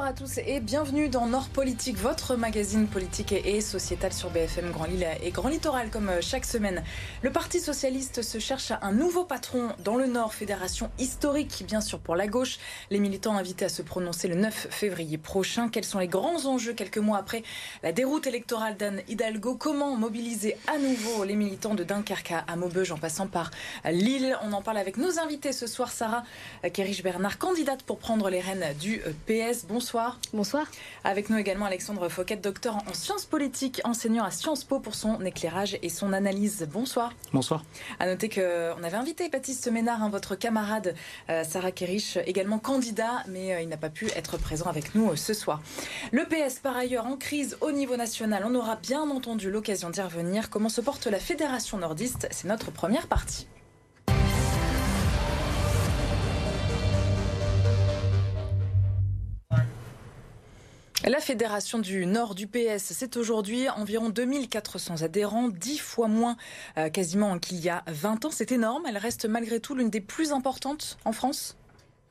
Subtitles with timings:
[0.00, 4.70] Bonsoir à tous et bienvenue dans Nord Politique, votre magazine politique et sociétal sur BFM
[4.70, 6.82] Grand Lille et Grand Littoral comme euh, chaque semaine.
[7.20, 11.98] Le Parti Socialiste se cherche un nouveau patron dans le Nord, fédération historique bien sûr
[11.98, 12.56] pour la gauche.
[12.88, 15.68] Les militants invités à se prononcer le 9 février prochain.
[15.68, 17.42] Quels sont les grands enjeux quelques mois après
[17.82, 19.54] la déroute électorale d'Anne Hidalgo?
[19.54, 23.50] Comment mobiliser à nouveau les militants de Dunkerque à Maubeuge en passant par
[23.84, 24.34] Lille?
[24.44, 25.90] On en parle avec nos invités ce soir.
[25.90, 26.24] Sarah
[26.72, 29.66] Kerich-Bernard, candidate pour prendre les rênes du PS.
[29.68, 29.89] Bonsoir.
[30.32, 30.66] Bonsoir.
[31.02, 35.24] Avec nous également Alexandre Fouquet, docteur en sciences politiques, enseignant à Sciences Po pour son
[35.24, 36.68] éclairage et son analyse.
[36.72, 37.12] Bonsoir.
[37.32, 37.64] Bonsoir.
[37.98, 40.94] À noter qu'on avait invité Baptiste Ménard, hein, votre camarade
[41.28, 45.10] euh, Sarah Kerich, également candidat, mais euh, il n'a pas pu être présent avec nous
[45.10, 45.60] euh, ce soir.
[46.12, 48.44] Le PS, par ailleurs, en crise au niveau national.
[48.46, 50.50] On aura bien entendu l'occasion d'y revenir.
[50.50, 52.28] Comment se porte la Fédération nordiste?
[52.30, 53.48] C'est notre première partie.
[61.08, 66.36] La Fédération du Nord du PS, c'est aujourd'hui environ 2400 adhérents, 10 fois moins
[66.76, 68.30] euh, quasiment qu'il y a 20 ans.
[68.30, 71.56] C'est énorme, elle reste malgré tout l'une des plus importantes en France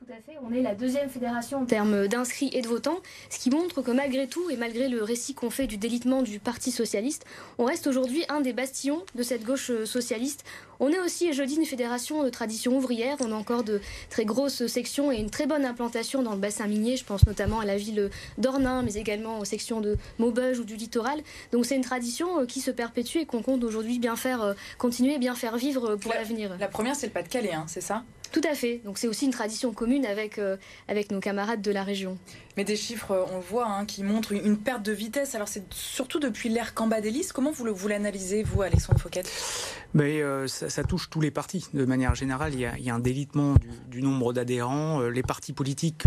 [0.10, 0.40] tout à fait.
[0.44, 3.92] On est la deuxième fédération en termes d'inscrits et de votants, ce qui montre que
[3.92, 7.26] malgré tout, et malgré le récit qu'on fait du délitement du Parti socialiste,
[7.60, 10.46] on reste aujourd'hui un des bastions de cette gauche socialiste.
[10.80, 13.18] On est aussi, jeudi, une fédération de tradition ouvrière.
[13.20, 16.66] On a encore de très grosses sections et une très bonne implantation dans le bassin
[16.66, 16.98] minier.
[16.98, 20.76] Je pense notamment à la ville d'Ornain, mais également aux sections de Maubeuge ou du
[20.76, 21.20] littoral.
[21.52, 24.54] Donc c'est une tradition euh, qui se perpétue et qu'on compte aujourd'hui bien faire euh,
[24.78, 26.56] continuer, bien faire vivre pour l'avenir.
[26.60, 28.04] La première, c'est le Pas-de-Calais, hein, c'est ça?
[28.32, 28.82] Tout à fait.
[28.86, 32.18] Donc c'est aussi une tradition commune avec, euh, avec nos camarades de la région.
[32.60, 35.34] Mais des chiffres, euh, on le voit, hein, qui montrent une perte de vitesse.
[35.34, 37.30] Alors c'est surtout depuis l'ère Cambadélis.
[37.34, 39.24] Comment vous, l'analysez, vous, Alexandre Fouquet?
[39.94, 41.68] Mais, euh, ça, touche tous les partis.
[41.74, 43.56] De manière générale, il y a, un délitement
[43.90, 45.00] du, nombre d'adhérents.
[45.04, 46.04] Les partis politiques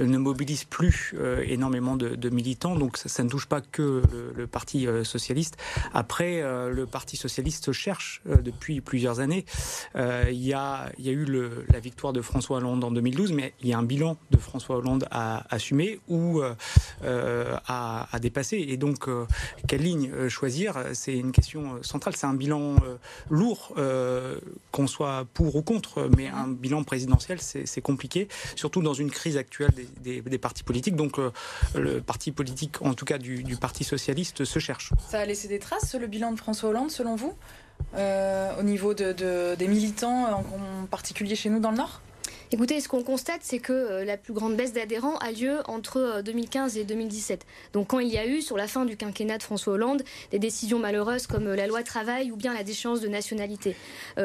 [0.00, 1.14] ne mobilisent plus
[1.46, 2.74] énormément de, militants.
[2.74, 4.02] Donc ça, ne touche pas que
[4.36, 5.56] le, Parti socialiste.
[5.92, 9.44] Après, le Parti socialiste cherche depuis plusieurs années.
[9.94, 11.24] Il y, a, il y a eu
[11.72, 14.76] la victoire de François Hollande en 2012, mais il y a un bilan de François
[14.76, 16.54] Hollande à assumer ou euh,
[17.04, 18.64] euh, à, dépasser.
[18.68, 19.26] Et donc, euh,
[19.66, 20.76] quelle ligne choisir?
[20.92, 22.14] C'est une question centrale.
[22.16, 22.76] C'est un bilan
[23.30, 23.74] lourd,
[24.70, 29.36] qu'on soit pour ou contre, mais un bilan présidentiel, c'est compliqué, surtout dans une crise
[29.36, 30.96] actuelle des, partis politiques.
[30.96, 31.18] Donc,
[31.74, 34.92] le parti politique, en tout cas du, Parti socialiste, se cherche.
[35.08, 37.34] Ça a laissé des traces, le bilan de François Hollande, selon vous?
[37.94, 40.44] Au niveau de, des militants,
[40.82, 42.00] en particulier chez nous dans le Nord?
[42.52, 46.22] Écoutez, ce qu'on constate, c'est que euh, la plus grande baisse d'adhérents a lieu entre
[46.22, 47.46] 2015 euh, et 2017.
[47.72, 50.38] Donc quand il y a eu, sur la fin du quinquennat de François Hollande, des
[50.38, 53.76] décisions malheureuses comme euh, la loi travail ou bien la déchéance de nationalité.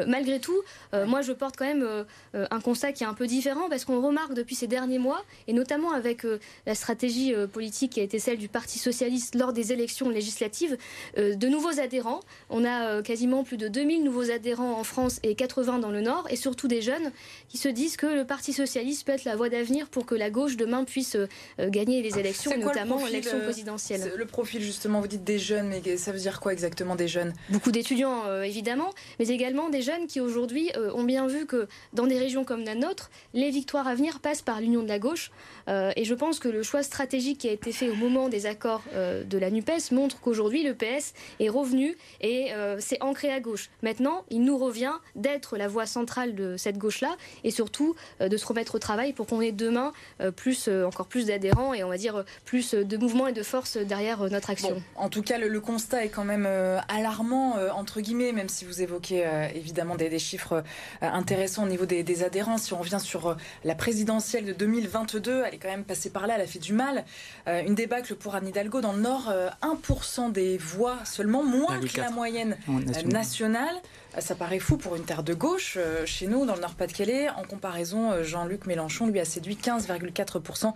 [0.06, 0.56] malgré tout,
[0.92, 1.86] moi je porte quand même
[2.34, 5.52] un constat qui est un peu différent parce qu'on remarque depuis ces derniers mois, et
[5.52, 6.24] notamment avec
[6.66, 10.76] la stratégie politique qui a été celle du Parti socialiste lors des élections législatives,
[11.16, 12.20] de nouveaux adhérents.
[12.48, 16.26] On a quasiment plus de 2000 nouveaux adhérents en France et 80 dans le Nord,
[16.30, 17.12] et surtout des jeunes
[17.48, 20.30] qui se disent que le Parti socialiste peut être la voie d'avenir pour que la
[20.30, 21.26] gauche demain puisse euh,
[21.70, 25.96] gagner les élections, notamment l'élection euh, présidentielle Le profil, justement, vous dites des jeunes, mais
[25.96, 27.32] ça veut dire quoi exactement des jeunes?
[27.48, 32.06] Beaucoup d'étudiants, euh, évidemment, mais également des jeunes qui aujourd'hui ont bien vu que dans
[32.06, 35.30] des régions comme la nôtre, les victoires à venir passent par l'union de la gauche.
[35.68, 38.82] et je pense que le choix stratégique qui a été fait au moment des accords
[38.94, 43.70] de la NUPES montre qu'aujourd'hui, le PS est revenu et c'est ancré à gauche.
[43.82, 48.36] Maintenant, il nous revient d'être la voie centrale de cette gauche-là et surtout euh, de
[48.36, 51.84] se remettre au travail pour qu'on ait demain euh, plus, euh, encore plus d'adhérents et
[51.84, 54.82] on va dire plus de mouvements et de force derrière notre action.
[54.96, 56.48] en tout cas, le, constat est quand même
[56.88, 60.64] alarmant, entre guillemets, même si vous évoquez évidemment des, chiffres
[61.02, 62.56] intéressants au niveau des, adhérents.
[62.56, 66.34] Si on revient sur la présidentielle de 2022, elle est quand même passée par là,
[66.36, 67.04] elle a fait du mal.
[67.46, 69.32] une débâcle pour Anne Hidalgo dans le Nord,
[69.62, 72.56] 1% des voix seulement, moins que la moyenne
[73.04, 73.76] nationale.
[74.18, 75.78] Ça paraît fou pour une terre de gauche.
[76.04, 80.72] Chez nous, dans le Nord-Pas-de-Calais, en comparaison euh, Jean-Luc Mélenchon, lui, a séduit 15,4%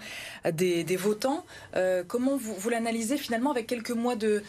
[0.53, 1.45] des, votants.
[1.77, 4.43] Euh, comment vous, l'analysez finalement avec quelques mois de,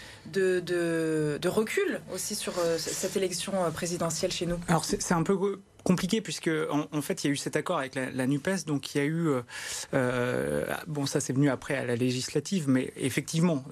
[1.47, 4.59] recul aussi sur euh, cette élection présidentielle chez nous?
[4.67, 6.49] Alors c'est un peu compliqué puisque
[6.91, 9.05] en, fait il y a eu cet accord avec la, Nupes, donc il y a
[9.05, 9.29] eu
[10.87, 13.63] bon ça c'est venu après à la législative, mais effectivement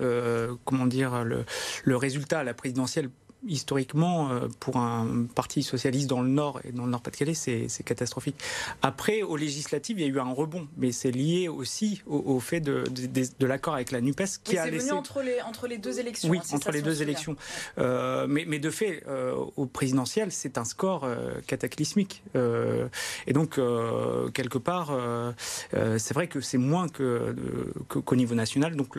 [0.65, 3.09] comment dire le résultat à la présidentielle
[3.47, 4.29] historiquement,
[4.59, 8.35] pour un parti socialiste dans le Nord et dans le Nord-Pas-de-Calais, c'est catastrophique.
[8.81, 12.59] Après, aux législatives, il y a eu un rebond, mais c'est lié aussi au, fait
[12.59, 14.87] de, de, l'accord avec la NUPES qui a laissé...
[14.87, 16.29] venu entre les, entre les deux élections.
[16.29, 17.35] Oui, entre les deux élections.
[17.77, 19.03] mais, mais de fait,
[19.55, 21.07] au présidentiel, c'est un score
[21.47, 22.23] cataclysmique.
[22.35, 23.59] et donc,
[24.33, 24.97] quelque part,
[25.71, 27.35] c'est vrai que c'est moins que,
[27.87, 28.75] qu'au niveau national.
[28.75, 28.97] Donc,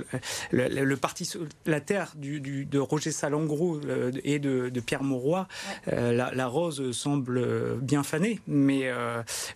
[0.53, 1.31] le, parti,
[1.67, 3.81] la terre du, de Roger Salengro
[4.25, 5.47] et de, Pierre Mauroy,
[5.87, 8.91] la, rose semble bien fanée, mais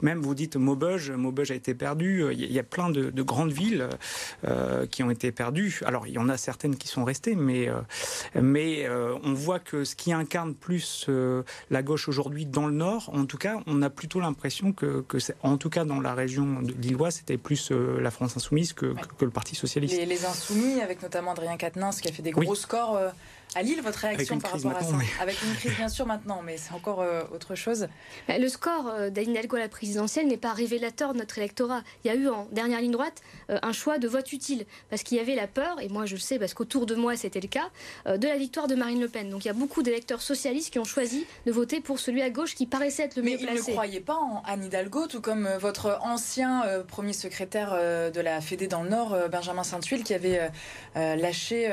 [0.02, 2.24] même vous dites Maubeuge, Maubeuge a été perdu.
[2.32, 3.88] Il y a plein de, grandes villes
[4.44, 5.80] euh, qui ont été perdues.
[5.84, 7.80] Alors il y en a certaines qui sont restées, mais, euh,
[8.40, 11.08] mais euh, on voit que ce qui incarne plus
[11.70, 15.18] la gauche aujourd'hui dans le Nord, en tout cas, on a plutôt l'impression que, que
[15.42, 19.24] en tout cas dans la région de Lillois, c'était plus la France insoumise que, que,
[19.24, 19.96] le Parti socialiste.
[19.96, 22.98] Les, les, insoumis, avec notamment Adrien Quatennens, qui a fait des gros scores
[23.54, 26.56] à Lille, votre réaction par rapport à ça Avec une crise bien sûr maintenant, mais
[26.56, 27.88] c'est encore euh, autre chose.
[28.26, 31.82] Bah, le score euh, d'Aline Hidalgo à la présidentielle n'est pas révélateur de notre électorat.
[32.04, 35.02] Il y a eu en dernière ligne droite euh, un choix de vote utile, parce
[35.02, 37.40] qu'il y avait la peur, et moi je le sais parce qu'autour de moi c'était
[37.40, 37.70] le cas,
[38.06, 39.30] de la victoire de Marine Le Pen.
[39.30, 42.30] Donc il y a beaucoup d'électeurs socialistes qui ont choisi de voter pour celui à
[42.30, 43.46] gauche qui paraissait être le mieux placé.
[43.46, 48.20] Mais ils ne croyaient pas en Anne Hidalgo, tout comme votre ancien premier secrétaire de
[48.20, 50.50] la Fédé dans le Nord, Benjamin Saint-Huil, qui avait
[50.94, 51.70] lâché,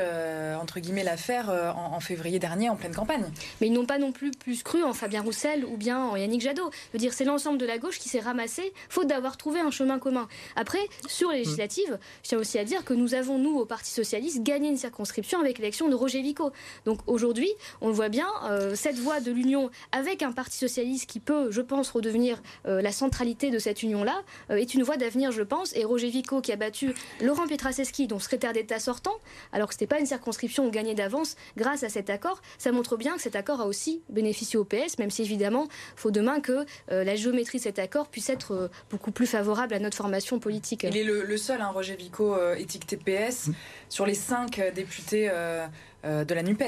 [0.60, 3.24] entre guillemets, l'affaire en, février dernier en pleine campagne.
[3.60, 6.40] Mais ils n'ont pas non plus plus cru en Fabien Roussel ou bien en Yannick
[6.40, 6.70] Jadot.
[6.72, 9.70] Je veux dire, c'est l'ensemble de la gauche qui s'est ramassé, faute d'avoir trouvé un
[9.70, 10.28] chemin commun.
[10.56, 13.90] Après, sur les législatives, je tiens aussi à dire que nous avons, nous, au Parti
[13.90, 16.52] Socialiste, gagné une circonscription avec l'élection de Roger Vico.
[16.84, 21.08] Donc aujourd'hui, on le voit bien, euh, cette voie de l'union avec un Parti Socialiste
[21.08, 24.96] qui peut, je pense, redevenir euh, la centralité de cette union-là, euh, est une voie
[24.96, 25.74] d'avenir, je pense.
[25.76, 29.16] Et Roger Vico, qui a battu Laurent Pietraszewski, dont secrétaire d'État sortant,
[29.52, 32.96] alors que ce n'était pas une circonscription gagnée d'avance, grâce à cet accord, ça montre
[32.96, 36.40] bien que cet accord a aussi bénéficié au PS, même si évidemment, il faut demain
[36.40, 39.96] que euh, la géométrie de cet accord puisse être euh, beaucoup plus favorable à notre
[39.96, 40.84] formation politique.
[40.88, 43.50] Il est le, seul, hein, Roger Vico, euh, étiqueté PS,
[43.88, 45.66] sur les cinq députés euh,
[46.04, 46.64] de la NUPES,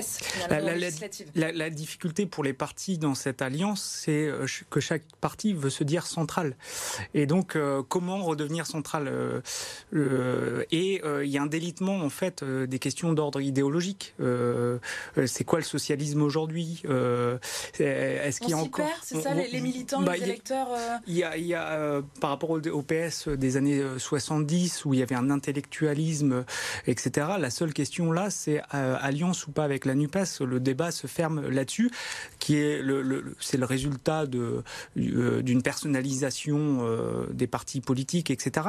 [1.34, 5.70] la, la, difficulté pour les partis dans cette alliance, c'est euh, que chaque parti veut
[5.70, 6.56] se dire central.
[7.14, 9.12] Et donc, euh, comment redevenir central
[10.72, 14.14] Et il y a un délitement, en fait, des questions d'ordre idéologique.
[15.26, 16.82] c'est quoi le socialisme aujourd'hui?
[17.78, 18.88] Est-ce qu'il y a encore...
[19.02, 20.68] C'est ça, les, militants, bah, les électeurs
[21.06, 25.00] Il y a, y a par rapport au, au, PS des années 70, où il
[25.00, 26.44] y avait un intellectualisme,
[26.86, 28.62] etc., la seule question là, c'est
[29.18, 31.90] alliance ou pas avec la NUPES, le débat se ferme là-dessus,
[32.38, 34.62] qui est le, c'est le résultat de,
[34.96, 38.66] euh, d'une personnalisation euh, des partis politiques, etc.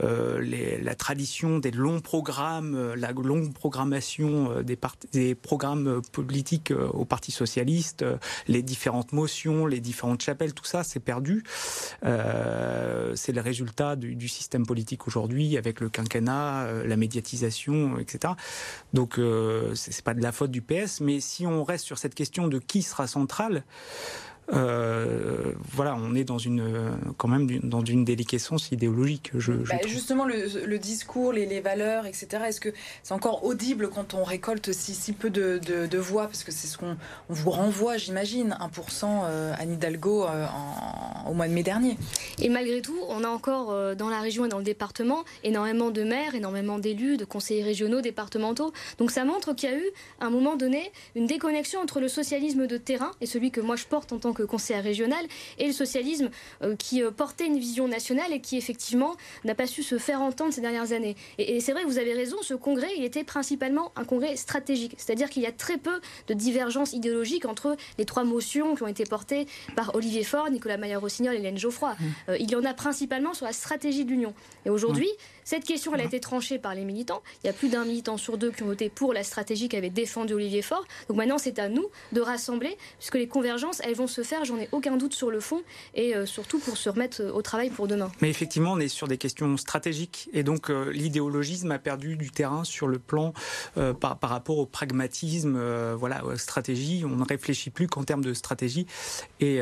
[0.00, 4.78] Euh, la tradition des longs programmes, la longue programmation des,
[5.12, 8.04] des programmes politiques au Parti socialiste,
[8.48, 11.44] les différentes motions, les différentes chapelles, tout ça, c'est perdu.
[12.02, 18.34] c'est le résultat du, système politique aujourd'hui avec le quinquennat, la médiatisation, etc.
[18.92, 19.18] Donc
[19.74, 22.58] c'est pas de la faute du PS, mais si on reste sur cette question de
[22.58, 23.64] qui sera central,
[24.52, 26.62] euh, voilà, on est dans une,
[27.16, 29.30] quand même dans une déliquescence idéologique.
[29.34, 32.44] Je, bah, justement, le, discours, les, valeurs, etc.
[32.46, 32.68] Est-ce que
[33.02, 36.26] c'est encore audible quand on récolte si, si peu de, de, voix?
[36.26, 36.96] Parce que c'est ce qu'on
[37.28, 40.46] vous renvoie, j'imagine, 1% euh, à Nidalgo euh,
[41.28, 41.96] au mois de mai dernier.
[42.40, 46.02] Et malgré tout, on a encore dans la région et dans le département énormément de
[46.02, 48.72] maires, énormément d'élus, de conseillers régionaux, départementaux.
[48.98, 49.86] Donc ça montre qu'il y a eu,
[50.20, 53.76] à un moment donné, une déconnexion entre le socialisme de terrain et celui que moi
[53.76, 55.24] je porte en tant que conseiller régional,
[55.58, 56.30] et le socialisme
[56.62, 60.22] euh, qui euh, portait une vision nationale et qui effectivement n'a pas su se faire
[60.22, 61.16] entendre ces dernières années.
[61.38, 65.30] Et, c'est vrai, vous avez raison, ce congrès, il était principalement un congrès stratégique, c'est-à-dire
[65.30, 69.04] qu'il y a très peu de divergences idéologiques entre les trois motions qui ont été
[69.04, 69.46] portées
[69.76, 71.92] par Olivier Faure, Nicolas Maillard-Rossignol Hélène Geoffroy.
[71.92, 72.04] Mmh.
[72.30, 74.34] Euh, il y en a principalement sur la stratégie de l'Union.
[74.66, 75.33] Et aujourd'hui, mmh.
[75.44, 77.22] Cette question, a été tranchée par les militants.
[77.42, 79.90] Il y a plus d'un militant sur deux qui ont voté pour la stratégie qu'avait
[79.90, 80.84] défendue Olivier Faure.
[81.08, 84.58] Donc maintenant, c'est à nous de rassembler, puisque les convergences, elles vont se faire, j'en
[84.58, 85.62] ai aucun doute sur le fond,
[85.94, 88.10] et euh, surtout pour se remettre euh, au travail pour demain.
[88.20, 92.30] Mais effectivement, on est sur des questions stratégiques, et donc euh, l'idéologisme a perdu du
[92.30, 93.32] terrain sur le plan
[94.00, 95.58] par, par, rapport au pragmatisme,
[95.94, 97.04] voilà, stratégie.
[97.04, 98.86] On ne réfléchit plus qu'en termes de stratégie,
[99.40, 99.60] et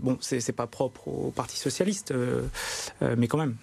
[0.00, 2.14] bon, c'est pas propre au Parti socialiste,
[3.00, 3.56] mais quand même.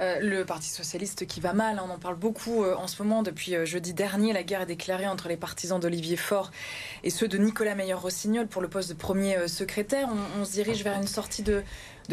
[0.00, 3.02] Euh, le Parti socialiste qui va mal, hein, on en parle beaucoup euh, en ce
[3.02, 3.22] moment.
[3.22, 6.52] Depuis euh, jeudi dernier, la guerre est déclarée entre les partisans d'Olivier Faure
[7.02, 10.08] et ceux de Nicolas Meyer-Rossignol pour le poste de premier secrétaire.
[10.38, 11.62] On, se dirige vers une sortie de,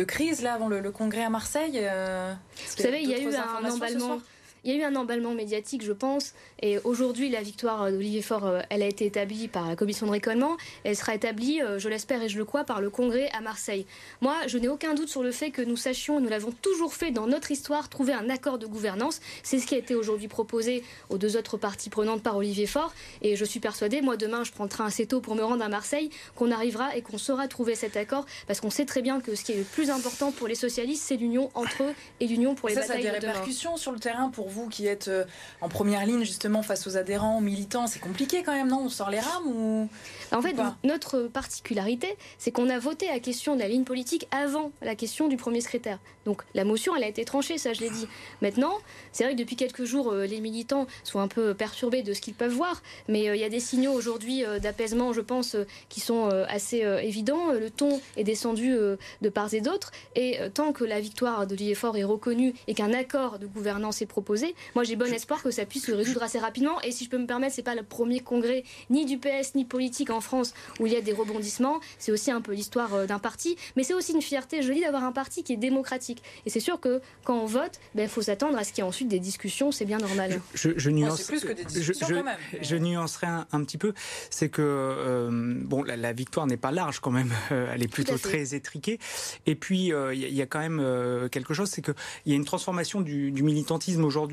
[0.04, 1.80] crise là avant le, congrès à Marseille.
[1.80, 4.20] Vous savez, il y a eu un emballement
[4.66, 8.46] il y a eu un emballement médiatique, je pense, et aujourd'hui, la victoire d'Olivier Faure,
[8.48, 11.88] euh, elle a été établie par la commission de récollement, elle sera établie, euh, je
[11.88, 13.86] l'espère et je le crois, par le Congrès à Marseille.
[14.22, 17.12] Moi, je n'ai aucun doute sur le fait que nous sachions, nous l'avons toujours fait
[17.12, 19.22] dans notre histoire, trouver un accord de gouvernance.
[19.44, 22.92] C'est ce qui a été aujourd'hui proposé aux deux autres parties prenantes par Olivier Faure,
[23.22, 25.64] et je suis persuadée, moi demain, je prends le train assez tôt pour me rendre
[25.64, 29.22] à Marseille, qu'on arrivera et qu'on saura trouver cet accord, parce qu'on sait très bien
[29.22, 32.26] que ce qui est le plus important pour les socialistes, c'est l'union entre eux et
[32.26, 33.34] l'union pour les ça, batailles ça a des de demain.
[33.34, 35.24] répercussions sur le terrain pour vous qui êtes euh,
[35.62, 37.88] en première ligne justement face aux adhérents, aux militants.
[37.88, 38.84] C'est compliqué quand même, non?
[38.86, 39.88] On sort les rames ou
[40.32, 40.76] En fait, Ou pas?
[40.84, 45.28] notre particularité, c'est qu'on a voté la question de la ligne politique avant la question
[45.28, 46.00] du premier secrétaire.
[46.26, 48.08] Donc la motion, elle a été tranchée, ça je l'ai dit.
[48.42, 48.74] Maintenant,
[49.12, 52.22] c'est vrai que depuis quelques jours, euh, les militants sont un peu perturbés de ce
[52.22, 55.56] qu'ils peuvent voir, mais euh, il y a des signaux aujourd'hui d'apaisement, je pense,
[55.90, 57.52] qui sont assez évidents.
[57.52, 58.76] Le ton est descendu
[59.22, 62.94] de part et d'autre, et tant que la victoire d'Olivier Faure est reconnue et qu'un
[62.94, 64.45] accord de gouvernance est proposé,
[64.76, 66.80] moi j'ai bon espoir que ça puisse se résoudre assez rapidement.
[66.82, 69.66] Et si je peux me permettre, c'est pas le premier congrès ni du PS ni
[69.66, 71.80] politique en France où il y a des rebondissements.
[72.00, 74.82] C'est aussi un peu l'histoire euh, d'un parti, mais c'est aussi une fierté, je dis,
[74.82, 76.22] d'avoir un parti qui est démocratique.
[76.46, 78.86] Et c'est sûr que quand on vote, il ben, faut s'attendre à ce qu'il y
[78.86, 80.42] ait ensuite des discussions, c'est bien normal.
[80.54, 82.38] Je, je nuance, c'est plus que des discussions je, quand même.
[82.62, 83.94] je nuancerai un, un petit peu,
[84.30, 85.30] c'est que euh,
[85.64, 89.00] bon, la, la victoire n'est pas large quand même, elle est plutôt très étriquée.
[89.46, 91.82] Et puis euh, il y, a- il y a quand même euh, quelque chose, c'est
[91.82, 91.92] que
[92.26, 94.25] il y a une transformation du, du militantisme aujourd'hui.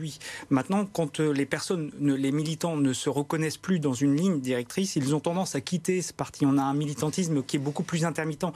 [0.50, 4.40] Maintenant, quand euh, les personnes, ne- les militants ne se reconnaissent plus dans une ligne
[4.40, 6.44] directrice, ils ont tendance à quitter ce parti.
[6.46, 8.46] On a un militantisme qui est beaucoup plus intermittent.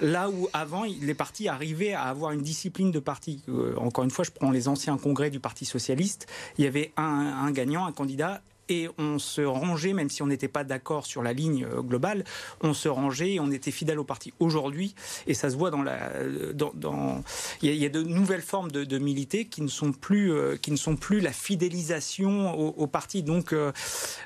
[0.00, 3.42] Là où avant, les partis arrivaient à avoir une discipline de parti.
[3.48, 6.26] Euh, encore une fois, je prends les anciens congrès du Parti socialiste.
[6.58, 8.40] Il y avait un gagnant, un candidat.
[8.68, 12.24] Et on se rangeait, même si on n'était pas d'accord sur la ligne euh, globale,
[12.60, 14.32] on se rangeait et on était fidèle au parti.
[14.40, 14.94] Aujourd'hui,
[15.26, 16.10] et ça se voit dans la,
[16.52, 17.22] dans-
[17.62, 20.70] il y, a, de nouvelles formes de, de militer qui ne sont plus, euh, qui
[20.70, 23.22] ne sont plus la fidélisation au, parti.
[23.22, 23.72] Donc, euh,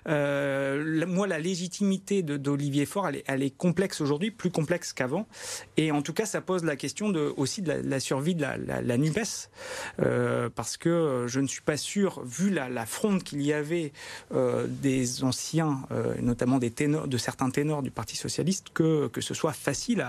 [0.08, 5.26] euh, moi, la légitimité d'Olivier Faure, elle est, complexe aujourd'hui, plus complexe qu'avant.
[5.76, 8.96] Et en tout cas, ça pose la question aussi de la, survie de la, la,
[10.00, 13.92] euh, parce que euh, je ne suis pas sûr, vu la fronde qu'il y avait
[14.34, 19.20] euh, des anciens, euh, notamment des ténors, de certains ténors du Parti socialiste, que, que
[19.20, 20.06] ce soit facile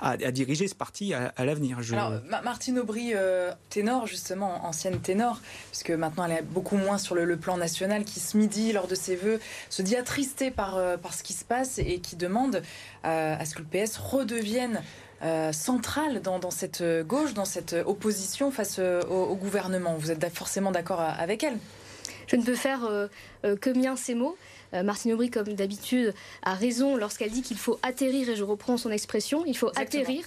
[0.00, 1.78] à, diriger ce parti à, l'avenir.
[2.44, 5.40] Martine Aubry, euh, ténor, justement, ancienne ténor,
[5.70, 8.94] puisque maintenant elle est beaucoup moins sur le, plan national, qui ce midi, lors de
[8.94, 9.40] ses vœux,
[9.70, 12.62] se dit attristée par, par ce qui se passe et qui demande
[13.02, 14.82] à ce que le PS redevienne
[15.22, 19.96] euh, central dans, cette gauche, dans cette opposition face au, gouvernement.
[19.96, 21.58] Vous êtes forcément d'accord avec elle?
[22.26, 23.08] Je ne peux faire euh,
[23.44, 24.36] euh, que mien ces mots.
[24.72, 28.76] Euh, Martine Aubry, comme d'habitude, a raison lorsqu'elle dit qu'il faut atterrir, et je reprends
[28.76, 30.02] son expression, il faut Exactement.
[30.02, 30.24] atterrir.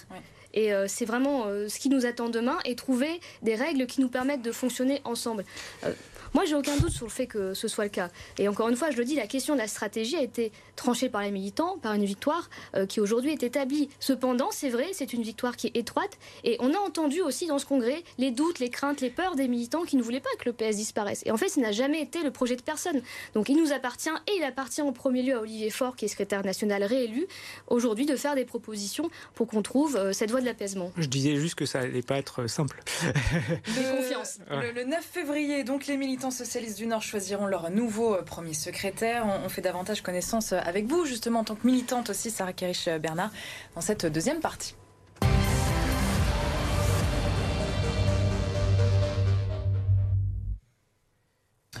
[0.54, 4.00] Et euh, c'est vraiment euh, ce qui nous attend demain et trouver des règles qui
[4.00, 5.44] nous permettent de fonctionner ensemble.
[5.84, 5.92] Euh,
[6.34, 8.08] moi, j'ai aucun doute sur le fait que ce soit le cas.
[8.38, 11.08] Et encore une fois, je le dis, la question de la stratégie a été tranchée
[11.08, 13.88] par les militants, par une victoire euh, qui aujourd'hui est établie.
[14.00, 16.18] Cependant, c'est vrai, c'est une victoire qui est étroite.
[16.44, 19.48] Et on a entendu aussi dans ce congrès les doutes, les craintes, les peurs des
[19.48, 21.22] militants qui ne voulaient pas que le PS disparaisse.
[21.26, 23.00] Et en fait, ça n'a jamais été le projet de personne.
[23.34, 26.08] Donc il nous appartient, et il appartient en premier lieu à Olivier Faure, qui est
[26.08, 27.26] secrétaire national réélu,
[27.68, 30.92] aujourd'hui de faire des propositions pour qu'on trouve euh, cette voie de l'apaisement.
[30.96, 32.82] Je disais juste que ça n'allait pas être simple.
[33.04, 34.38] Le, confiance.
[34.50, 38.54] Le, le 9 février, donc les militants socialistes du Nord choisiront leur nouveau euh, premier
[38.54, 39.26] secrétaire.
[39.44, 43.30] On, fait davantage connaissance euh, avec vous, justement, en tant que militante aussi, Sarah Kerich-Bernard,
[43.74, 44.74] dans cette deuxième partie.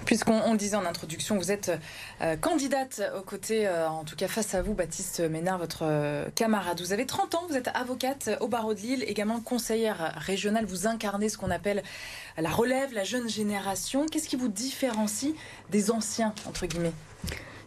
[0.08, 1.70] Puisqu'on disait en introduction, vous êtes
[2.22, 6.30] euh, candidate aux côtés, euh, en tout cas face à vous, Baptiste Ménard, votre euh,
[6.34, 6.80] camarade.
[6.80, 10.64] Vous avez 30 ans, vous êtes avocate au barreau de Lille, également conseillère régionale.
[10.64, 11.82] Vous incarnez ce qu'on appelle
[12.38, 14.06] la relève, la jeune génération.
[14.06, 15.34] Qu'est-ce qui vous différencie
[15.68, 16.94] des anciens, entre guillemets?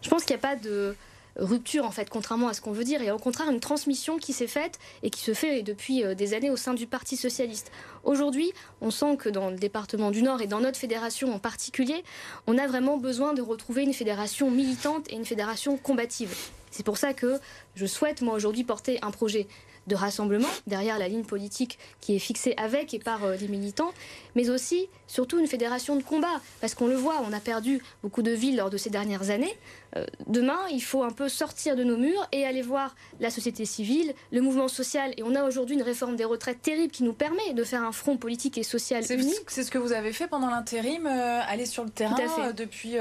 [0.02, 0.96] Je pense qu'il n'y a pas de
[1.36, 3.00] rupture en fait, contrairement à ce qu'on veut dire.
[3.08, 6.34] A au contraire une transmission qui s'est faite et qui se fait depuis euh, des
[6.34, 7.72] années au sein du Parti socialiste.
[8.04, 12.04] Aujourd'hui, on sent que dans le département du Nord et dans notre fédération en particulier,
[12.46, 16.34] on a vraiment besoin de retrouver une fédération militante et une fédération combative.
[16.70, 17.38] C'est pour ça que
[17.74, 19.46] je souhaite moi aujourd'hui porter un projet
[19.86, 23.92] de rassemblement derrière la ligne politique qui est fixée avec et par euh, les militants,
[24.34, 28.22] mais aussi surtout une fédération de combat, parce qu'on le voit, on a perdu beaucoup
[28.22, 29.54] de villes lors de ces dernières années.
[29.96, 33.66] Euh, demain, il faut un peu sortir de nos murs et aller voir la société
[33.66, 37.12] civile, le mouvement social, et on a aujourd'hui une réforme des retraites terrible qui nous
[37.12, 39.34] permet de faire un front politique et social C'est uni.
[39.48, 42.28] c'est ce que vous avez fait pendant l'intérim, euh, aller sur le terrain Tout à
[42.28, 42.40] fait.
[42.48, 42.94] euh, depuis.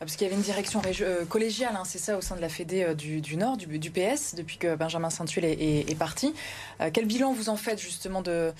[0.00, 2.40] Euh, parce qu'il y avait une direction euh, collégiale, hein, c'est ça, au sein de
[2.40, 6.34] la Fédé euh, du, Nord, du, PS, depuis que Benjamin Saint-Tuel est, est- est parti.
[6.80, 8.52] Euh, quel bilan vous en faites justement de,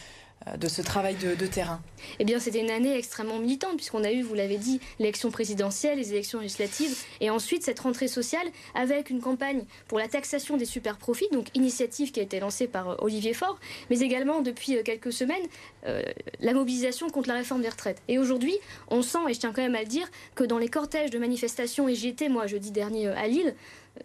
[0.57, 1.81] de ce travail de, terrain
[2.19, 5.99] Eh bien, c'était une année extrêmement militante, puisqu'on a eu, vous l'avez dit, l'élection présidentielle,
[5.99, 10.65] les élections législatives, et ensuite cette rentrée sociale avec une campagne pour la taxation des
[10.65, 13.59] super profits, donc initiative qui a été lancée par euh, Olivier Faure,
[13.91, 15.43] mais également depuis euh, quelques semaines,
[15.87, 16.03] euh,
[16.41, 18.03] la mobilisation contre la réforme des retraites.
[18.09, 18.57] Et aujourd'hui,
[18.89, 21.19] on sent, et je tiens quand même à le dire, que dans les cortèges de
[21.19, 23.55] manifestations, et j'y étais moi jeudi dernier à Lille,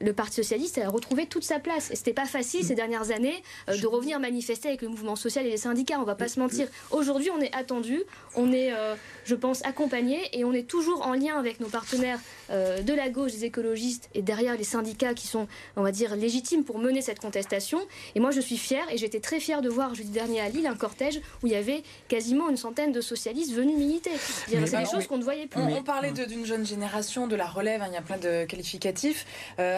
[0.02, 1.92] le Parti socialiste a retrouvé toute sa place.
[1.92, 5.46] Et c'était pas facile ces dernières années euh, de revenir manifester avec le mouvement social
[5.46, 6.00] et les syndicats.
[6.00, 6.68] On va pas se mentir.
[6.92, 8.02] Aujourd'hui, on est attendu,
[8.36, 8.96] on est, euh,
[9.26, 12.20] je pense, accompagné et on est toujours en lien avec nos partenaires
[12.52, 16.16] euh, de la gauche, des écologistes et derrière les syndicats qui sont, on va dire,
[16.16, 17.80] légitimes pour mener cette contestation.
[18.16, 20.68] Et moi, je suis fière et j'étais très fière de voir jeudi dernier à Lille
[20.68, 24.12] un cortège où il y avait quasiment une centaine de socialistes venus militer.
[24.48, 25.62] C'est des choses qu'on ne voyait plus.
[25.62, 27.82] On, parlait d'une jeune génération, de la relève.
[27.82, 29.26] Hein, il y a plein de qualificatifs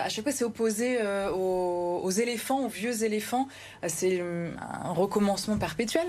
[0.05, 3.47] à chaque fois, c'est opposé euh, aux, éléphants, aux vieux éléphants.
[3.87, 6.05] C'est un recommencement perpétuel.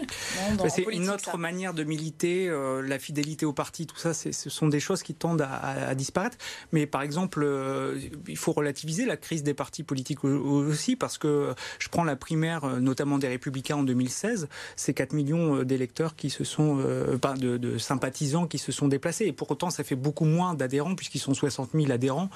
[0.69, 4.69] C'est une autre manière de militer, euh, la fidélité au parti, tout ça, ce sont
[4.69, 6.37] des choses qui tendent à, disparaître.
[6.73, 7.99] Mais par exemple, euh,
[8.29, 12.67] il faut relativiser la crise des partis politiques aussi, parce que je prends la primaire,
[12.81, 16.85] notamment des Républicains en 2016, c'est 4 millions d'électeurs qui se sont,
[17.23, 19.25] pas de, de, sympathisants qui se sont déplacés.
[19.25, 22.29] Et pour autant, ça fait beaucoup moins d'adhérents, puisqu'ils sont 60 000 adhérents.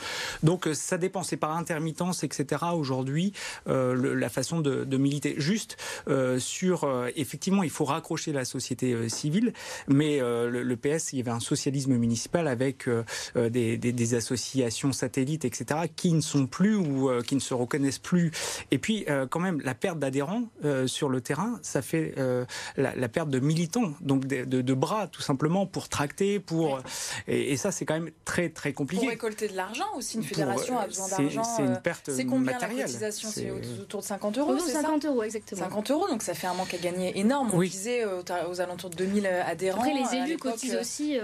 [0.42, 2.64] Donc ça dépend, c'est par intermittence, etc.
[2.74, 3.32] Aujourd'hui,
[3.68, 5.34] euh, la façon de, militer.
[5.38, 5.78] Juste
[6.08, 9.52] euh, sur, euh, effectivement, il faut raccrocher la société civile,
[9.88, 12.88] mais le, PS, il y avait un socialisme municipal avec
[13.34, 18.30] des, associations satellites, etc., qui ne sont plus ou qui ne se reconnaissent plus.
[18.70, 20.48] Et puis, quand même, la perte d'adhérents
[20.86, 22.14] sur le terrain, ça fait
[22.76, 26.80] la, perte de militants, donc de, bras, tout simplement, pour tracter, pour
[27.26, 29.02] et, ça, c'est quand même très très compliqué.
[29.02, 32.24] Pour récolter de l'argent aussi, une fédération a besoin d'argent c'est une euh, perte C'est
[32.24, 35.62] combien la cotisation C'est autour de 50 euros c'est 50 euros, exactement.
[35.62, 37.50] 50 euros, donc ça fait un manque à gagner énorme.
[37.52, 39.80] On disait euh, aux, alentours de 2000 euh, adhérents.
[39.82, 41.18] Après, les élus cotisent aussi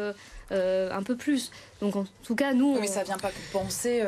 [0.50, 1.50] un peu plus.
[1.80, 2.78] Donc en tout cas, nous.
[2.80, 4.02] Mais ça vient pas compenser.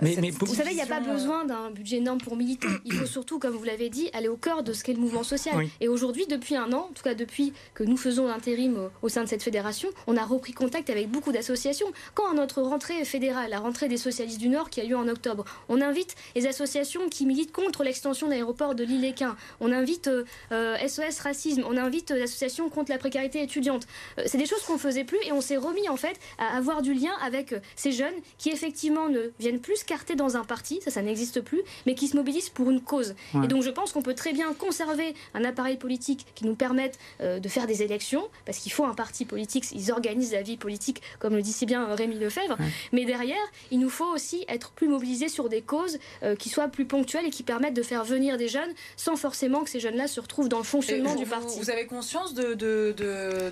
[0.00, 2.68] Mais, vous savez, il n'y a pas besoin d'un budget énorme pour militer.
[2.84, 5.22] Il faut surtout, comme vous l'avez dit, aller au cœur de ce qu'est le mouvement
[5.22, 5.54] social.
[5.80, 9.22] Et aujourd'hui, depuis un an, en tout cas depuis que nous faisons l'intérim au, sein
[9.22, 11.86] de cette fédération, on a repris contact avec beaucoup d'associations.
[12.14, 15.08] Quand à notre rentrée fédérale, la rentrée des socialistes du Nord qui a lieu en
[15.08, 19.36] octobre, on invite les associations qui militent contre l'extension de l'aéroport de l'île-Équin.
[19.60, 20.12] On invite SOS
[20.52, 21.64] euh, euh, Racisme.
[21.66, 23.86] On invite l'association contre la précarité étudiante.
[24.18, 26.56] Euh, c'est des choses qu'on ne faisait plus et on s'est remis en fait à
[26.56, 30.80] avoir du lien avec ces jeunes qui effectivement ne viennent plus carté dans un parti,
[30.82, 33.14] ça, ça n'existe plus, mais qui se mobilise pour une cause.
[33.42, 36.98] Et donc je pense qu'on peut très bien conserver un appareil politique qui nous permette
[37.20, 40.56] euh, de faire des élections, parce qu'il faut un parti politique, ils organisent la vie
[40.56, 42.56] politique, comme le dit si bien euh, Rémi Lefebvre,
[42.92, 43.36] mais derrière,
[43.70, 47.26] il nous faut aussi être plus mobilisés sur des causes euh, qui soient plus ponctuelles
[47.26, 50.48] et qui permettent de faire venir des jeunes sans forcément que ces jeunes-là se retrouvent
[50.48, 51.58] dans le fonctionnement du parti.
[51.58, 52.94] Vous avez conscience de, de,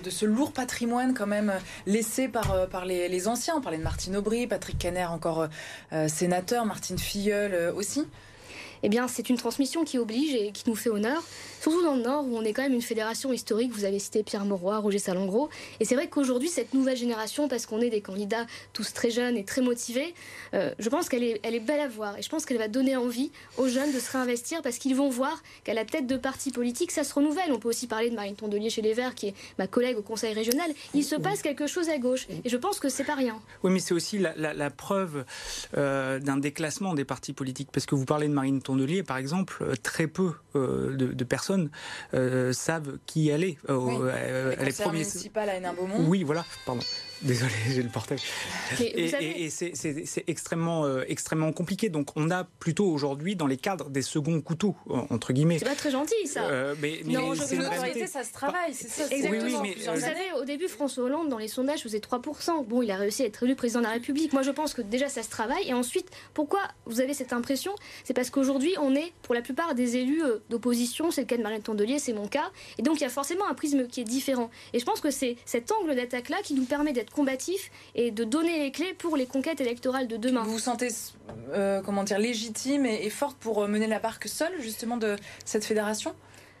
[0.03, 1.53] de, ce lourd patrimoine quand même
[1.85, 5.47] laissé par, par les, les anciens On parlait de Martine Aubry, Patrick Caner encore
[6.23, 8.07] sénateur, Martine Filleul euh, aussi
[8.83, 11.23] eh bien, c'est une transmission qui oblige et qui nous fait honneur,
[11.61, 13.71] surtout dans le Nord où on est quand même une fédération historique.
[13.71, 15.49] Vous avez cité Pierre Mauroy, Roger Salengro.
[15.79, 19.37] Et c'est vrai qu'aujourd'hui, cette nouvelle génération, parce qu'on est des candidats tous très jeunes
[19.37, 20.13] et très motivés,
[20.53, 22.17] euh, je pense qu'elle est, elle est belle à voir.
[22.17, 25.09] Et je pense qu'elle va donner envie aux jeunes de se réinvestir parce qu'ils vont
[25.09, 27.51] voir qu'à la tête de partis politiques, ça se renouvelle.
[27.51, 30.01] On peut aussi parler de Marine Tondelier chez les Verts, qui est ma collègue au
[30.01, 30.69] Conseil régional.
[30.93, 32.27] Il se passe quelque chose à gauche.
[32.43, 33.39] Et je pense que c'est pas rien.
[33.63, 35.23] Oui, mais c'est aussi la, preuve
[35.77, 37.69] euh, d'un déclassement des partis politiques.
[37.71, 38.72] Parce que vous parlez de Marine Tondelier,
[39.03, 41.69] par exemple, euh, très peu euh, de, personnes
[42.13, 43.31] euh, savent qui.
[43.31, 43.57] Oui.
[44.91, 46.05] Municipale à Hénin-Beaumont.
[46.07, 46.81] Oui, voilà, pardon.
[47.21, 48.19] Désolé, j'ai le portail.
[48.79, 51.89] Et, c'est extrêmement, euh, extrêmement compliqué.
[51.89, 55.59] Donc, on a plutôt aujourd'hui dans les cadres des seconds couteaux, entre guillemets.
[55.59, 56.45] C'est pas très gentil, ça.
[56.45, 59.03] Euh, mais, non, je réalité, ça se travaille, c'est ça.
[59.09, 59.61] Exactement.
[59.61, 62.65] Oui, mais, Vous savez, au début, François Hollande, dans les sondages, faisait 3%.
[62.65, 64.33] Bon, il a réussi à être élu président de la République.
[64.33, 65.67] Moi, je pense que déjà, ça se travaille.
[65.67, 67.73] Et ensuite, pourquoi vous avez cette impression?
[68.03, 71.37] C'est parce qu'aujourd'hui, on est, pour la plupart des élus euh, d'opposition, c'est le cas
[71.37, 72.51] de Marine Tondelier, c'est mon cas.
[72.77, 74.49] Et donc, il y a forcément un prisme qui est différent.
[74.73, 78.23] Et je pense que c'est cet angle d'attaque-là qui nous permet d'être combatif et de
[78.23, 80.43] donner les clés pour les conquêtes électorales de demain.
[80.43, 80.89] Vous vous sentez
[81.53, 85.65] euh, comment dire légitime et, et forte pour mener la barque seule justement de cette
[85.65, 86.13] fédération?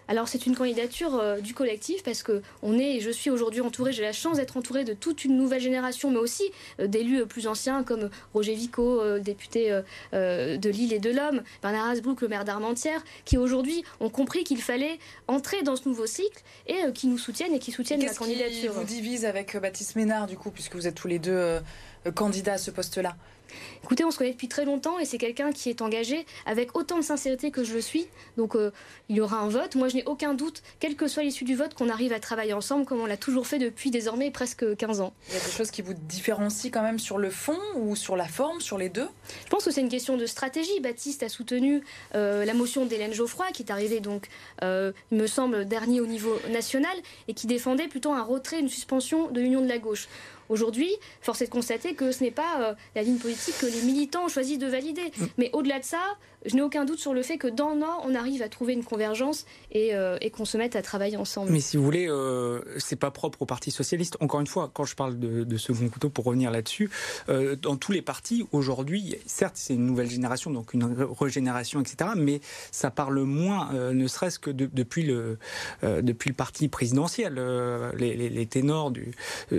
[0.07, 3.61] Alors c'est une candidature euh, du collectif parce que on est, et je suis aujourd'hui
[3.61, 6.43] entourée, j'ai la chance d'être entourée de toute une nouvelle génération, mais aussi
[6.79, 9.69] euh, d'élus euh, plus anciens comme Roger Vico, député
[10.13, 14.61] de Lille et de l'Homme, Bernard Asbrook, le maire d'Armentières, qui aujourd'hui ont compris qu'il
[14.61, 18.47] fallait entrer dans ce nouveau cycle et qui nous soutiennent et qui soutiennent la candidature.
[18.47, 21.59] Qu'est-ce qui vous divise avec Baptiste Ménard du coup, puisque vous êtes tous les deux
[22.15, 23.15] candidat à ce poste-là?
[23.83, 26.97] Écoutez, on se connaît depuis très longtemps et c'est quelqu'un qui est engagé avec autant
[26.97, 28.07] de sincérité que je le suis.
[28.37, 28.71] Donc euh,
[29.09, 29.75] il y aura un vote.
[29.75, 32.53] Moi, je n'ai aucun doute, quelle que soit l'issue du vote, qu'on arrive à travailler
[32.53, 35.13] ensemble comme on l'a toujours fait depuis désormais presque 15 ans.
[35.29, 38.15] Il y a des choses qui vous différencient quand même sur le fond ou sur
[38.15, 39.07] la forme, sur les deux?
[39.45, 40.79] Je pense que c'est une question de stratégie.
[40.81, 41.83] Baptiste a soutenu
[42.15, 44.27] euh, la motion d'Hélène Geoffroy, qui est arrivée donc,
[44.63, 46.95] euh, il me semble, dernier au niveau national
[47.27, 50.07] et qui défendait plutôt un retrait, une suspension de l'union de la gauche.
[50.49, 50.89] Aujourd'hui,
[51.21, 54.25] force est de constater que ce n'est pas euh, la ligne politique que les militants
[54.25, 55.11] ont choisi de valider.
[55.17, 55.25] Mm.
[55.37, 56.01] Mais au-delà de ça,
[56.45, 58.73] je n'ai aucun doute sur le fait que dans le Nord, on arrive à trouver
[58.73, 61.51] une convergence et, euh, qu'on se mette à travailler ensemble.
[61.51, 64.17] Mais si vous voulez, euh, c'est pas propre au Parti socialiste.
[64.19, 66.89] Encore une fois, quand je parle de, de second couteau, pour revenir là-dessus,
[67.29, 72.11] euh, dans tous les partis aujourd'hui, certes, c'est une nouvelle génération, donc une régénération, etc.
[72.15, 75.37] Mais ça parle moins, euh, ne serait-ce que depuis le
[75.83, 77.35] depuis le parti présidentiel.
[77.97, 79.11] Les, les, les, ténors du,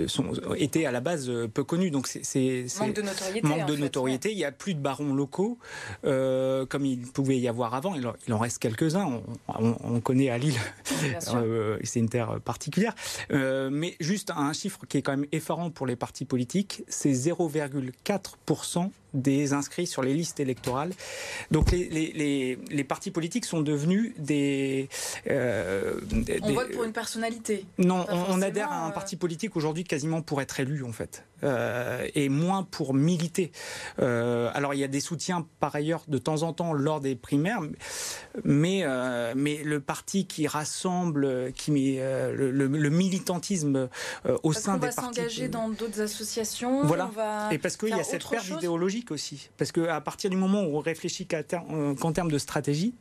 [0.07, 3.47] sont, étaient à la base peu connus, donc c'est manque de notoriété.
[3.47, 4.31] Manque de notoriété.
[4.31, 5.57] Il y a plus de barons locaux
[6.03, 7.95] comme il pouvait y avoir avant.
[7.95, 9.21] Il en reste quelques-uns.
[9.47, 10.59] On, connaît à Lille,
[11.33, 12.93] euh, c'est une terre particulière.
[13.31, 17.11] Euh, mais juste un chiffre qui est quand même effarant pour les partis politiques, c'est
[17.11, 20.91] 0,4% des inscrits sur les listes électorales.
[21.51, 24.89] Donc les, les, les, partis politiques sont devenus des,
[25.29, 25.99] euh,
[26.41, 27.65] On vote pour une personnalité.
[27.77, 31.23] Non, on, adhère à un parti politique aujourd'hui quasiment pour être élu en fait.
[31.43, 33.51] Euh, et moins pour militer.
[33.99, 37.15] Euh, alors il y a des soutiens par ailleurs de temps en temps lors des
[37.15, 37.59] primaires,
[38.43, 41.99] mais, euh, mais le parti qui rassemble, qui met
[42.33, 43.89] le, le, militantisme
[44.43, 44.99] au sein des partis.
[44.99, 46.85] On va s'engager dans d'autres associations.
[46.85, 47.11] Voilà.
[47.51, 49.49] et parce qu'il y a cette perte idéologique aussi.
[49.57, 52.93] Parce qu'à partir du moment où on réfléchit qu'en termes de stratégie,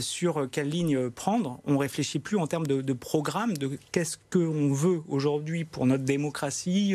[0.00, 4.72] sur quelle ligne prendre, on réfléchit plus en termes de, de programme, de qu'est-ce qu'on
[4.72, 6.94] veut aujourd'hui pour notre démocratie,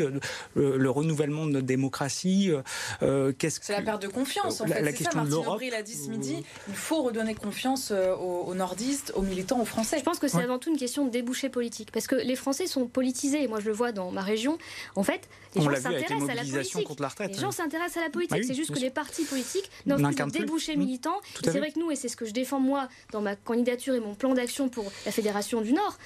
[0.54, 2.50] le, renouvellement de notre démocratie.
[2.50, 2.62] Euh,
[3.02, 4.80] euh, qu'est-ce c'est la perte de confiance, en fait.
[4.80, 5.60] La question ça, de l'Europe.
[5.70, 6.44] l'a dit ce midi.
[6.68, 9.98] Il faut redonner confiance euh, aux, nordistes, aux militants, aux Français.
[9.98, 11.90] Je pense que c'est avant tout une question de débouché politique.
[11.92, 13.42] Parce que les Français sont politisés.
[13.42, 14.58] Et moi, je le vois dans ma région.
[14.96, 16.86] En fait, les gens s'intéressent à la politique.
[16.86, 18.38] Contre la retraite, les gens s'intéressent à la politique.
[18.38, 20.80] Bah c'est juste que les partis politiques n'ont plus de débouchés mmh.
[20.80, 21.20] militants.
[21.44, 23.94] Et c'est vrai que nous, et c'est ce que je défends moi dans ma candidature
[23.94, 25.98] et mon plan d'action pour la Fédération du Nord,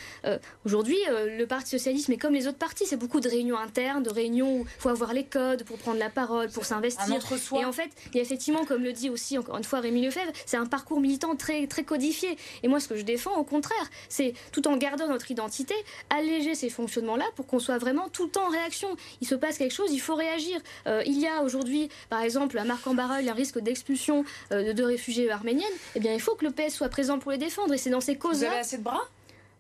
[0.65, 4.11] aujourd'hui, le Parti socialiste, mais comme les autres partis, c'est beaucoup de réunions internes, de
[4.11, 7.19] réunions où il faut avoir les codes pour prendre la parole, pour s'investir.
[7.59, 10.03] Et en fait, il y a effectivement, comme le dit aussi encore une fois Rémi
[10.05, 12.37] Lefebvre, c'est un parcours militant très, très codifié.
[12.63, 15.75] Et moi, ce que je défends, au contraire, c'est tout en gardant notre identité,
[16.11, 18.89] alléger ces fonctionnements-là pour qu'on soit vraiment tout le temps en réaction.
[19.21, 20.61] Il se passe quelque chose, il faut réagir.
[20.87, 21.72] Euh, il y a aujourd'hui,
[22.09, 25.67] par exemple, à marc en il y a un risque d'expulsion euh, de réfugiés arméniennes.
[25.95, 27.75] Eh bien, il faut que le PS soit présent pour les défendre.
[27.75, 28.49] Et c'est dans ces causes-là.
[28.49, 29.03] Vous avez assez de bras?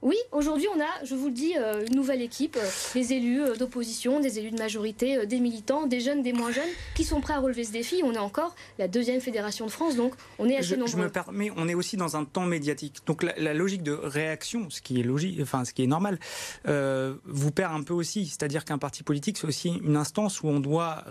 [0.02, 3.40] Oui, aujourd'hui on a, je vous le dis, euh, une nouvelle équipe, euh, des élus
[3.40, 7.20] euh, d'opposition, des élus de majorité, des militants, des jeunes, des moins jeunes, qui sont
[7.20, 8.02] prêts à relever ce défi.
[8.04, 10.90] On est encore la deuxième fédération de France, donc on est assez je, nombreux.
[10.90, 12.98] Je me permets, on est aussi dans un temps médiatique.
[13.06, 16.18] Donc la, logique de réaction, ce qui est logique, enfin ce qui est normal,
[16.64, 18.26] vous perd un peu aussi.
[18.26, 21.04] C'est-à-dire qu'un parti politique, c'est aussi une instance où on doit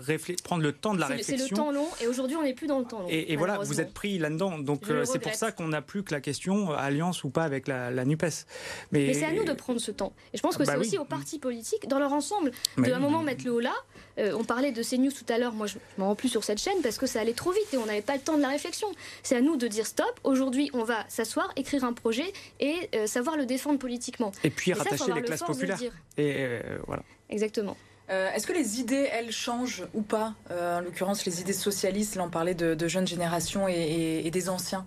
[0.44, 1.36] prendre le temps de la réflexion.
[1.38, 3.08] C'est le temps long, et aujourd'hui on n'est plus dans le temps long.
[3.08, 4.58] Et, voilà, vous êtes pris là-dedans.
[4.58, 7.90] Donc c'est pour ça qu'on n'a plus que la question alliance ou pas avec la,
[7.90, 8.44] la Nupes.
[8.90, 10.12] Mais, c'est à nous de prendre ce temps.
[10.32, 12.98] Et je pense que bah c'est aussi aux partis politiques, dans leur ensemble, de un
[12.98, 13.74] moment mettre le haut là.
[14.18, 16.58] Euh, on parlait de CNews tout à l'heure, moi je m'en rends plus sur cette
[16.58, 18.48] chaîne parce que ça allait trop vite et on n'avait pas le temps de la
[18.48, 18.88] réflexion.
[19.22, 23.06] C'est à nous de dire stop, aujourd'hui on va s'asseoir, écrire un projet et euh,
[23.06, 24.32] savoir le défendre politiquement.
[24.44, 25.80] Et puis rattacher les classes populaires.
[26.18, 27.02] Et euh, voilà.
[27.30, 27.76] Exactement.
[28.08, 32.28] Est-ce que les idées, elles, changent ou pas En l'occurrence, les idées socialistes, là on
[32.28, 34.84] parlait de, jeunes générations et des anciens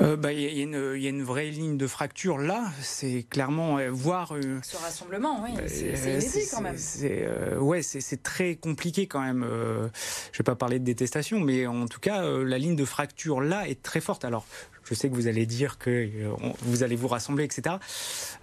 [0.00, 2.64] euh, bah, il y, y, a une vraie ligne de fracture là.
[2.80, 4.34] C'est clairement euh, voir.
[4.34, 6.76] Euh, Ce rassemblement, oui, c'est quand même.
[6.76, 9.44] C'est ouais, c'est très compliqué quand même.
[10.32, 13.68] je vais pas parler de détestation, mais en tout cas, la ligne de fracture là
[13.68, 14.24] est très forte.
[14.24, 14.46] Alors,
[14.88, 17.76] je sais que vous allez dire que euh, vous allez vous rassembler, etc.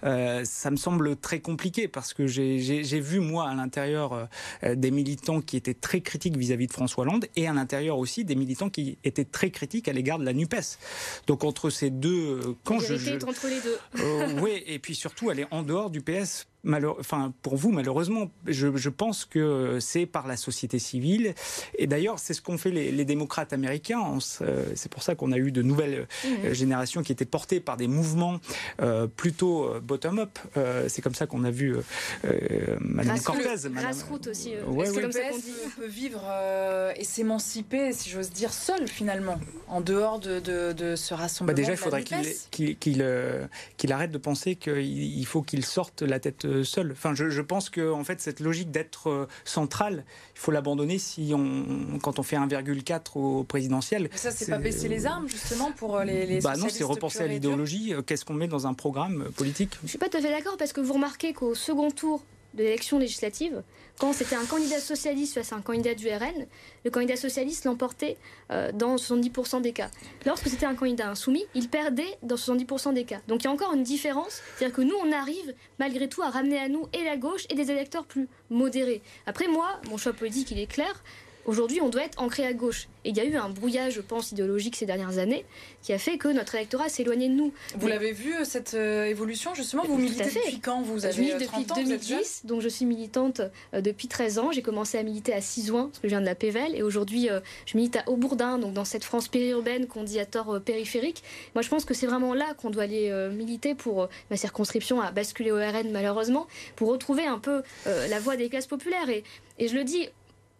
[0.04, 4.28] Euh, ça me semble très compliqué parce que j'ai vu, moi, à l'intérieur,
[4.62, 8.24] euh, des militants qui étaient très critiques vis-à-vis de François Hollande et à l'intérieur aussi
[8.24, 10.78] des militants qui étaient très critiques à l'égard de la NUPES.
[11.26, 14.40] Donc entre ces deux quand je, je, entre les deux.
[14.42, 16.46] oui, et puis surtout, elle est en dehors du PS
[16.98, 21.34] enfin, pour vous, malheureusement, je, pense que c'est par la société civile.
[21.78, 24.18] Et d'ailleurs, c'est ce qu'ont fait les, démocrates américains.
[24.20, 26.52] C'est pour ça qu'on a eu de nouvelles mmh.
[26.52, 28.40] générations qui étaient portées par des mouvements
[28.80, 30.38] euh, plutôt euh, bottom-up.
[30.56, 31.76] Euh, c'est comme ça qu'on a vu
[32.80, 33.68] Madame Cortez.
[33.70, 34.52] Grassroots aussi.
[34.66, 35.42] Ouais, Est-ce que le PS
[35.76, 36.22] peut vivre
[36.96, 41.78] et s'émanciper, si j'ose dire, seul finalement, en dehors de, ce rassemblement bah Déjà, il
[41.78, 42.76] faudrait qu'il
[43.76, 46.92] qu'il arrête de penser qu'il faut qu'il sorte la tête seul.
[46.92, 51.98] Enfin, je, pense que en fait, cette logique d'être centrale, il faut l'abandonner si on,
[52.02, 54.08] quand on fait 1,4 au présidentiel.
[54.10, 57.20] Mais ça, c'est pas baisser les armes justement pour les, les bah non, c'est repenser
[57.20, 57.92] à l'idéologie.
[58.06, 59.78] Qu'est-ce qu'on met dans un programme politique?
[59.82, 62.22] Je suis pas tout à fait d'accord parce que vous remarquez qu'au second tour
[62.54, 63.62] de l'élection législative,
[63.98, 66.46] quand c'était un candidat socialiste face à un candidat du RN,
[66.84, 68.16] le candidat socialiste l'emportait
[68.50, 69.88] euh, dans 70% des cas.
[70.26, 73.20] Lorsque c'était un candidat insoumis, il perdait dans 70% des cas.
[73.28, 76.30] Donc il y a encore une différence, c'est-à-dire que nous, on arrive malgré tout à
[76.30, 79.00] ramener à nous et la gauche et des électeurs plus modérés.
[79.26, 81.02] Après moi, mon choix politique, il est clair,
[81.46, 82.88] Aujourd'hui, on doit être ancré à gauche.
[83.04, 85.44] Et il y a eu un brouillage, je pense, idéologique ces dernières années
[85.82, 87.52] qui a fait que notre électorat s'est éloigné de nous.
[87.76, 91.20] Vous l'avez vu, euh, cette euh, évolution, justement Vous militez depuis quand Vous avez Je
[91.20, 93.42] milite depuis 2010, donc je suis militante
[93.74, 94.52] euh, depuis 13 ans.
[94.52, 97.28] J'ai commencé à militer à Cisouin, parce que je viens de la Pével, et aujourd'hui,
[97.66, 101.22] je milite à Aubourdin, donc dans cette France périurbaine qu'on dit à tort périphérique.
[101.54, 105.10] Moi, je pense que c'est vraiment là qu'on doit aller militer pour ma circonscription à
[105.10, 109.08] basculer au RN, malheureusement, pour retrouver un peu la voie des classes populaires.
[109.10, 109.24] Et,
[109.58, 110.08] et je le dis,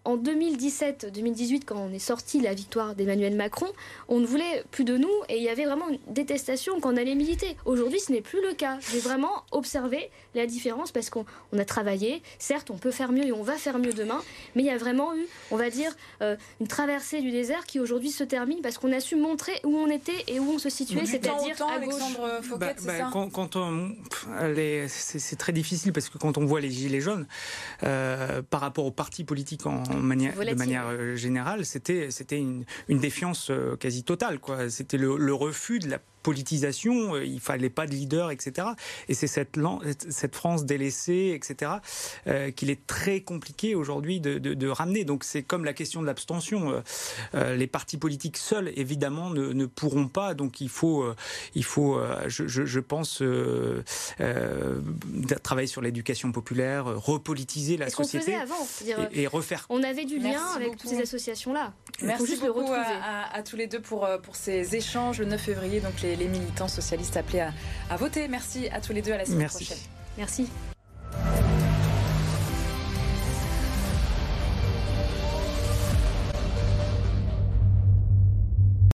[0.04, 3.66] en 2017-2018, quand on est sorti la victoire d'Emmanuel Macron,
[4.08, 6.96] on ne voulait plus de nous et il y avait vraiment une détestation quand on
[6.96, 7.56] allait militer.
[7.64, 8.78] Aujourd'hui, ce n'est plus le cas.
[8.92, 11.24] J'ai vraiment observé la différence parce qu'on
[11.56, 12.22] a travaillé.
[12.38, 14.20] Certes, on peut faire mieux et on va faire mieux demain,
[14.54, 15.90] mais il y a vraiment eu, on va dire,
[16.20, 19.76] euh, une traversée du désert qui aujourd'hui se termine parce qu'on a su montrer où
[19.76, 21.94] on était et où on se situait, c'est-à-dire à gauche.
[22.58, 23.58] Bah, bah, quand,
[24.88, 27.26] c'est très difficile parce que quand on voit les gilets jaunes
[27.82, 32.64] euh, par rapport aux partis politiques en manière, de manière euh, générale, c'était c'était une,
[32.88, 34.38] une, défiance euh, quasi totale.
[34.38, 34.70] Quoi.
[34.70, 38.68] C'était le, le refus de la politisation, euh, il fallait pas de leader, etc.
[39.08, 39.56] Et c'est cette,
[40.08, 41.72] cette France délaissée, etc.,
[42.26, 45.04] euh, qu'il est très compliqué aujourd'hui de, de, de, ramener.
[45.04, 46.72] Donc c'est comme la question de l'abstention.
[46.72, 46.80] Euh,
[47.34, 50.34] euh les partis politiques seuls, évidemment, ne, ne, pourront pas.
[50.34, 51.04] Donc il faut,
[51.54, 53.22] il faut je, je, je, pense,
[55.42, 58.66] travailler sur l'éducation populaire, repolitiser la société avant,
[59.12, 59.66] et, et, refaire.
[59.68, 61.74] On avait du lien avec toutes ces associations-là.
[62.02, 65.80] Merci beaucoup à, à, tous les deux pour, pour ces échanges le 9 février.
[65.80, 67.46] Donc les les, militants socialistes appelés
[67.90, 68.29] à, voter.
[68.29, 69.12] Merci à tous les deux.
[69.12, 69.79] À la semaine prochaine.
[70.18, 70.48] Merci.